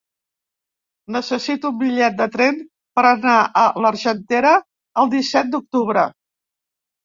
Necessito 1.15 1.71
un 1.73 1.77
bitllet 1.81 2.15
de 2.23 2.27
tren 2.37 2.57
per 3.01 3.05
anar 3.11 3.35
a 3.63 3.69
l'Argentera 3.87 4.57
el 5.05 5.15
disset 5.17 5.55
d'octubre. 5.57 6.11